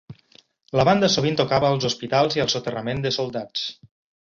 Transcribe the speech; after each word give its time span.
La 0.79 0.85
banda 0.89 1.09
sovint 1.15 1.37
tocava 1.43 1.69
als 1.75 1.87
hospitals 1.91 2.39
i 2.41 2.45
al 2.47 2.51
soterrament 2.57 3.07
de 3.07 3.15
soldats. 3.21 3.71